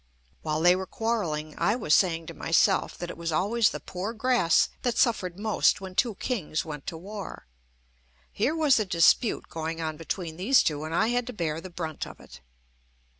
While 0.41 0.61
they 0.61 0.75
were 0.75 0.87
quarrelling, 0.87 1.53
I 1.59 1.75
was 1.75 1.93
saying 1.93 2.25
to 2.25 2.33
myself 2.33 2.97
that 2.97 3.11
it 3.11 3.17
was 3.17 3.31
always 3.31 3.69
the 3.69 3.79
poor 3.79 4.13
grass 4.13 4.69
that 4.81 4.97
suffered 4.97 5.37
most 5.37 5.79
when 5.79 5.93
two 5.93 6.15
kings 6.15 6.65
went 6.65 6.87
to 6.87 6.97
war. 6.97 7.45
Here 8.31 8.55
was 8.55 8.79
a 8.79 8.85
dispute 8.85 9.47
going 9.47 9.79
on 9.79 9.97
between 9.97 10.37
these 10.37 10.63
two, 10.63 10.85
and 10.85 10.95
I 10.95 11.09
had 11.09 11.27
to 11.27 11.33
bear 11.33 11.61
the 11.61 11.69
brunt 11.69 12.07
of 12.07 12.19
it. 12.19 12.41